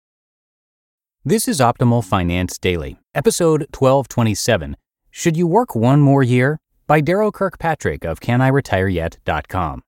[1.26, 4.77] This is Optimal Finance Daily, episode 1227.
[5.10, 6.60] Should you work one more year?
[6.88, 9.82] By Darrow Kirkpatrick of CanIRetireYet.com.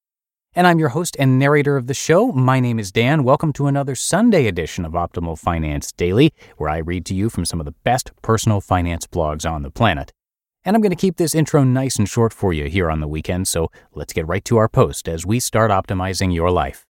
[0.56, 2.32] And I'm your host and narrator of the show.
[2.32, 3.24] My name is Dan.
[3.24, 7.46] Welcome to another Sunday edition of Optimal Finance Daily, where I read to you from
[7.46, 10.12] some of the best personal finance blogs on the planet.
[10.68, 13.08] And I'm going to keep this intro nice and short for you here on the
[13.08, 16.86] weekend, so let's get right to our post as we start optimizing your life.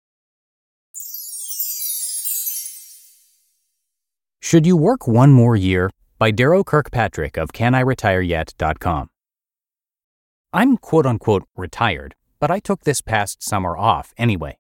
[4.39, 5.89] Should You Work One More Year?
[6.19, 9.09] by Darrow Kirkpatrick of CanIRetireYet.com.
[10.53, 14.59] I'm quote unquote retired, but I took this past summer off anyway.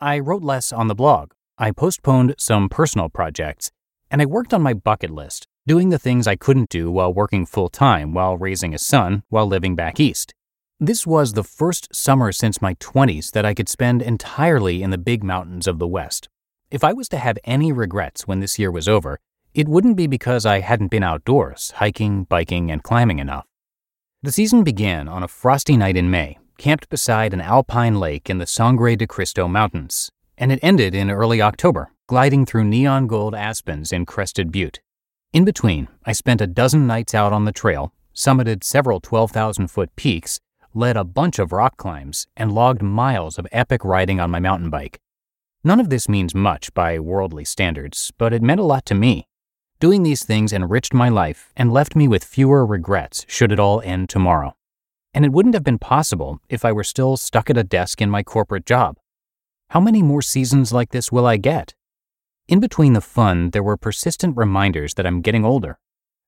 [0.00, 3.70] I wrote less on the blog, I postponed some personal projects,
[4.10, 7.44] and I worked on my bucket list, doing the things I couldn't do while working
[7.44, 10.32] full time while raising a son while living back east.
[10.78, 14.98] This was the first summer since my 20s that I could spend entirely in the
[14.98, 16.28] big mountains of the West.
[16.70, 19.18] If I was to have any regrets when this year was over,
[19.54, 23.46] it wouldn't be because I hadn't been outdoors, hiking, biking, and climbing enough.
[24.22, 28.38] The season began on a frosty night in May camped beside an alpine lake in
[28.38, 33.34] the Sangre de Cristo Mountains, and it ended in early October, gliding through neon gold
[33.34, 34.80] aspens in Crested Butte.
[35.36, 39.94] In between, I spent a dozen nights out on the trail, summited several 12,000 foot
[39.94, 40.40] peaks,
[40.72, 44.70] led a bunch of rock climbs, and logged miles of epic riding on my mountain
[44.70, 44.98] bike.
[45.62, 49.28] None of this means much by worldly standards, but it meant a lot to me.
[49.78, 53.82] Doing these things enriched my life and left me with fewer regrets should it all
[53.82, 54.54] end tomorrow
[55.16, 58.10] and it wouldn't have been possible if I were still stuck at a desk in
[58.10, 58.98] my corporate job.
[59.70, 61.74] How many more seasons like this will I get?
[62.48, 65.80] In between the fun, there were persistent reminders that I'm getting older.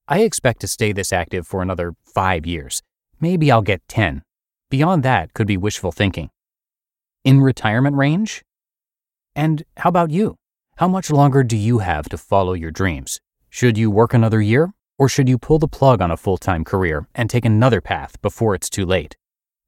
[0.05, 2.81] I expect to stay this active for another five years.
[3.21, 4.23] Maybe I'll get 10.
[4.69, 6.29] Beyond that could be wishful thinking.
[7.23, 8.43] In retirement range?
[9.33, 10.35] And how about you?
[10.75, 13.21] How much longer do you have to follow your dreams?
[13.49, 16.65] Should you work another year or should you pull the plug on a full time
[16.65, 19.15] career and take another path before it's too late?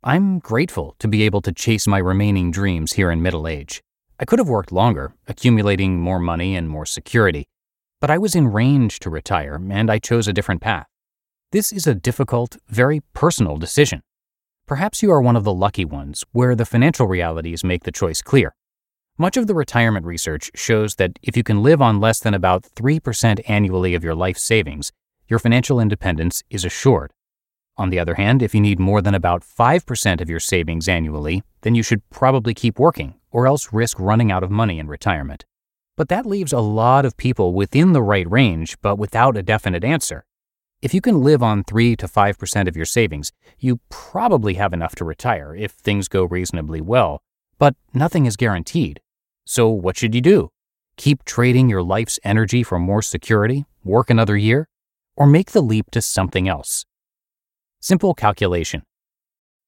[0.03, 3.81] I'm grateful to be able to chase my remaining dreams here in middle age.
[4.21, 7.47] I could have worked longer, accumulating more money and more security,
[7.99, 10.85] but I was in range to retire and I chose a different path.
[11.51, 14.03] This is a difficult, very personal decision.
[14.67, 18.21] Perhaps you are one of the lucky ones where the financial realities make the choice
[18.21, 18.53] clear.
[19.17, 22.61] Much of the retirement research shows that if you can live on less than about
[22.75, 24.91] 3% annually of your life savings,
[25.27, 27.11] your financial independence is assured.
[27.81, 31.41] On the other hand, if you need more than about 5% of your savings annually,
[31.61, 35.45] then you should probably keep working or else risk running out of money in retirement.
[35.97, 39.83] But that leaves a lot of people within the right range but without a definite
[39.83, 40.25] answer.
[40.83, 44.93] If you can live on 3 to 5% of your savings, you probably have enough
[44.97, 47.23] to retire if things go reasonably well,
[47.57, 49.01] but nothing is guaranteed.
[49.43, 50.51] So what should you do?
[50.97, 54.67] Keep trading your life's energy for more security, work another year,
[55.15, 56.85] or make the leap to something else.
[57.83, 58.83] Simple calculation.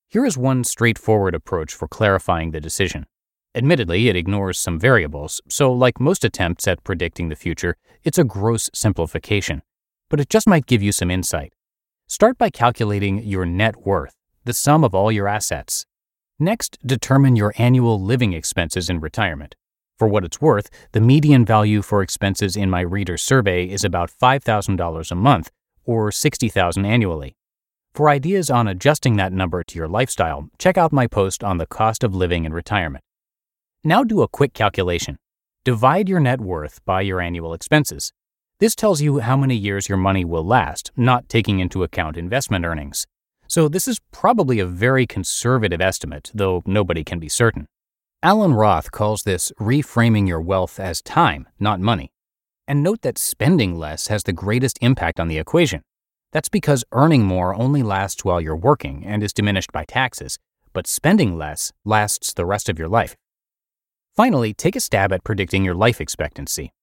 [0.07, 3.07] Here is one straightforward approach for clarifying the decision.
[3.55, 8.23] Admittedly, it ignores some variables, so like most attempts at predicting the future, it's a
[8.23, 9.63] gross simplification,
[10.11, 11.53] but it just might give you some insight.
[12.07, 14.13] Start by calculating your net worth,
[14.45, 15.87] the sum of all your assets.
[16.37, 19.55] Next, determine your annual living expenses in retirement.
[19.97, 24.11] For what it's worth, the median value for expenses in my reader survey is about
[24.11, 25.49] $5,000 a month,
[25.83, 27.35] or 60,000 annually.
[27.93, 31.67] For ideas on adjusting that number to your lifestyle, check out my post on the
[31.67, 33.03] cost of living in retirement.
[33.83, 35.17] Now do a quick calculation.
[35.63, 38.11] Divide your net worth by your annual expenses.
[38.57, 42.65] This tells you how many years your money will last, not taking into account investment
[42.65, 43.05] earnings.
[43.47, 47.67] So, this is probably a very conservative estimate, though nobody can be certain.
[48.23, 52.11] Allan Roth calls this reframing your wealth as time, not money.
[52.67, 55.83] And note that spending less has the greatest impact on the equation.
[56.33, 60.39] That's because earning more only lasts while you're working and is diminished by taxes,
[60.73, 63.15] but spending less lasts the rest of your life.
[64.15, 66.73] Finally, take a stab at predicting your life expectancy.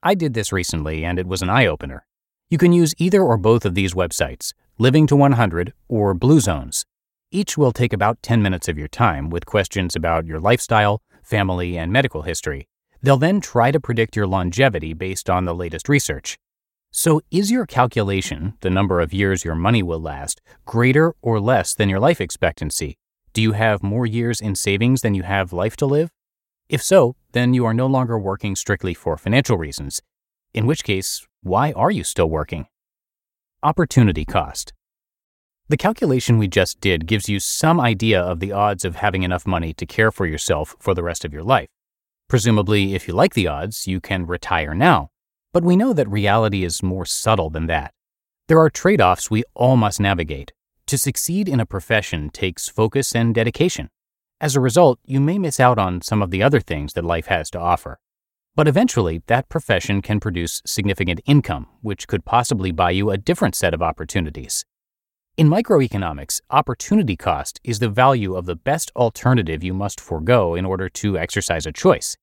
[0.00, 2.06] I did this recently and it was an eye opener.
[2.48, 6.86] You can use either or both of these websites, Living to 100, or Blue Zones.
[7.32, 11.76] Each will take about 10 minutes of your time with questions about your lifestyle, family,
[11.76, 12.68] and medical history.
[13.02, 16.38] They'll then try to predict your longevity based on the latest research.
[16.92, 21.72] So, is your calculation, the number of years your money will last, greater or less
[21.72, 22.96] than your life expectancy?
[23.32, 26.10] Do you have more years in savings than you have life to live?
[26.68, 30.02] If so, then you are no longer working strictly for financial reasons.
[30.52, 32.66] In which case, why are you still working?
[33.62, 34.72] Opportunity cost.
[35.68, 39.46] The calculation we just did gives you some idea of the odds of having enough
[39.46, 41.68] money to care for yourself for the rest of your life.
[42.28, 45.09] Presumably, if you like the odds, you can retire now.
[45.52, 47.92] But we know that reality is more subtle than that.
[48.46, 50.52] There are trade offs we all must navigate.
[50.86, 53.90] To succeed in a profession takes focus and dedication.
[54.40, 57.26] As a result, you may miss out on some of the other things that life
[57.26, 57.98] has to offer.
[58.54, 63.54] But eventually, that profession can produce significant income, which could possibly buy you a different
[63.54, 64.64] set of opportunities.
[65.36, 70.64] In microeconomics, opportunity cost is the value of the best alternative you must forego in
[70.64, 72.16] order to exercise a choice.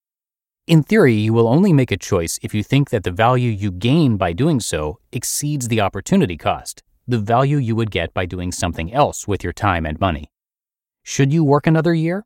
[0.68, 3.72] In theory, you will only make a choice if you think that the value you
[3.72, 8.52] gain by doing so exceeds the opportunity cost, the value you would get by doing
[8.52, 10.30] something else with your time and money.
[11.04, 12.26] Should you work another year?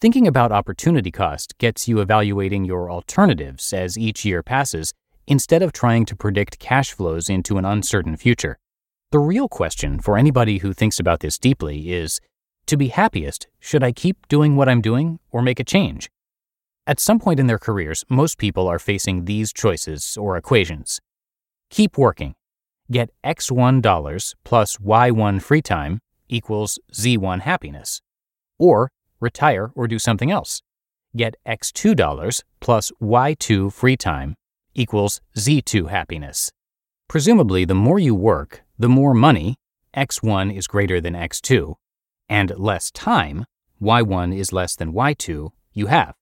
[0.00, 4.92] Thinking about opportunity cost gets you evaluating your alternatives as each year passes
[5.26, 8.56] instead of trying to predict cash flows into an uncertain future.
[9.10, 12.20] The real question for anybody who thinks about this deeply is
[12.66, 16.08] to be happiest, should I keep doing what I'm doing or make a change?
[16.86, 21.00] At some point in their careers, most people are facing these choices or equations.
[21.70, 22.34] Keep working.
[22.90, 28.02] Get X1 dollars plus Y1 free time equals Z1 happiness.
[28.58, 30.60] Or retire or do something else.
[31.16, 34.34] Get X2 dollars plus Y2 free time
[34.74, 36.52] equals Z2 happiness.
[37.08, 39.56] Presumably, the more you work, the more money,
[39.96, 41.76] x1 is greater than x2,
[42.28, 43.44] and less time,
[43.80, 46.14] y1 is less than y2, you have.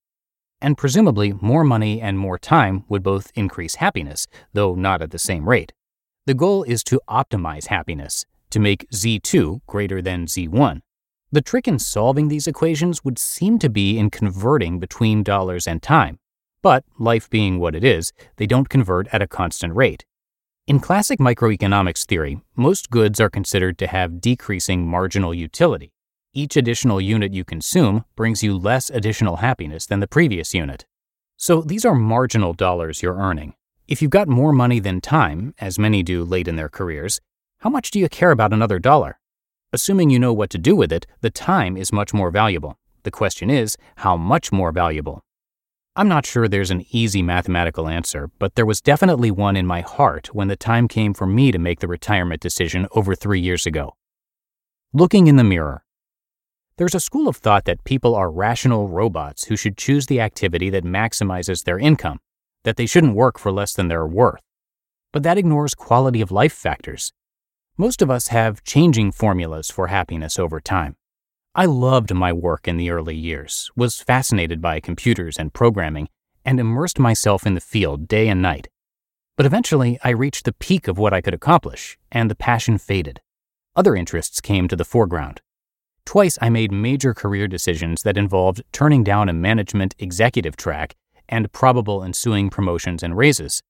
[0.63, 5.19] And presumably, more money and more time would both increase happiness, though not at the
[5.19, 5.73] same rate.
[6.27, 10.81] The goal is to optimize happiness, to make z2 greater than z1.
[11.33, 15.83] The trick in solving these equations would seem to be in converting between dollars and
[15.83, 16.21] time.
[16.63, 20.05] But, life being what it is, they don't convert at a constant rate.
[20.69, 25.92] In classic microeconomics theory, most goods are considered to have decreasing marginal utility.
[26.35, 30.87] Each additional unit you consume brings you less additional happiness than the previous unit.
[31.37, 33.53] So these are marginal dollars you're earning.
[33.87, 37.21] If you've got more money than time, as many do late in their careers,
[37.59, 39.19] how much do you care about another dollar?
[39.75, 42.79] Assuming you know what to do with it, the time is much more valuable.
[43.03, 45.23] The question is, how much more valuable?
[45.97, 49.83] I'm not sure there's an easy mathematical answer, but there was definitely one in my
[49.83, 53.67] heart when the time came for me to make the retirement decision over three years
[53.67, 53.97] ago.
[54.95, 55.85] Looking in the mirror.
[56.83, 60.69] There's a school of thought that people are rational robots who should choose the activity
[60.71, 62.19] that maximizes their income,
[62.65, 64.41] that they shouldn't work for less than their worth.
[65.13, 67.13] But that ignores quality of life factors.
[67.77, 70.97] Most of us have changing formulas for happiness over time.
[71.55, 76.09] I loved my work in the early years, was fascinated by computers and programming,
[76.45, 78.67] and immersed myself in the field day and night.
[79.37, 83.21] But eventually, I reached the peak of what I could accomplish, and the passion faded.
[83.77, 85.43] Other interests came to the foreground.
[86.05, 90.95] Twice I made major career decisions that involved turning down a management executive track
[91.29, 93.63] and probable ensuing promotions and raises.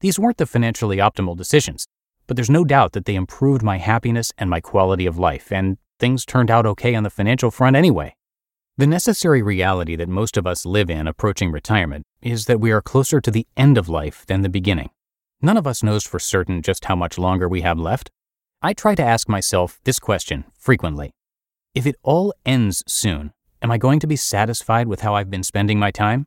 [0.00, 1.86] These weren't the financially optimal decisions,
[2.26, 5.78] but there's no doubt that they improved my happiness and my quality of life, and
[5.98, 8.14] things turned out okay on the financial front anyway.
[8.76, 12.82] The necessary reality that most of us live in approaching retirement is that we are
[12.82, 14.90] closer to the end of life than the beginning.
[15.40, 18.10] None of us knows for certain just how much longer we have left.
[18.62, 21.12] I try to ask myself this question frequently
[21.78, 23.32] If it all ends soon,
[23.62, 26.26] am I going to be satisfied with how I've been spending my time?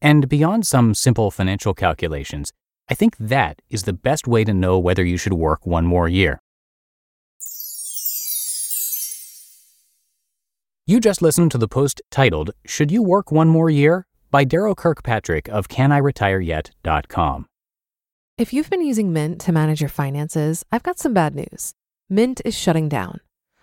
[0.00, 2.54] And beyond some simple financial calculations,
[2.88, 6.08] I think that is the best way to know whether you should work one more
[6.08, 6.40] year.
[10.86, 14.06] You just listened to the post titled, Should You Work One More Year?
[14.30, 17.44] by Darrow Kirkpatrick of CanIRetireYet.com.
[18.38, 21.74] If you've been using Mint to manage your finances, I've got some bad news.
[22.08, 23.20] Mint is shutting down.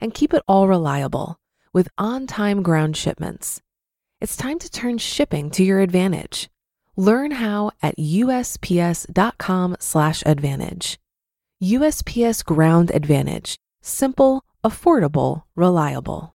[0.00, 1.38] And keep it all reliable
[1.72, 3.60] with on time ground shipments.
[4.20, 6.48] It's time to turn shipping to your advantage.
[6.96, 11.00] Learn how at USPS.com/slash advantage.
[11.62, 13.56] USPS Ground Advantage.
[13.80, 16.34] Simple, affordable, reliable.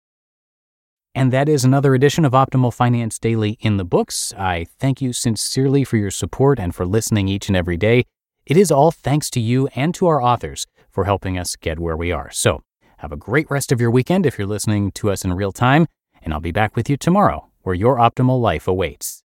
[1.16, 4.36] And that is another edition of Optimal Finance Daily in the books.
[4.38, 8.06] I thank you sincerely for your support and for listening each and every day.
[8.46, 11.98] It is all thanks to you and to our authors for helping us get where
[11.98, 12.30] we are.
[12.32, 12.62] So,
[12.98, 15.88] have a great rest of your weekend if you're listening to us in real time,
[16.22, 19.17] and I'll be back with you tomorrow where your optimal life awaits.